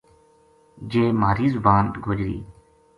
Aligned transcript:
جے 0.91 1.03
مھاری 1.21 1.47
زبان 1.55 1.85
گوجری 2.03 2.39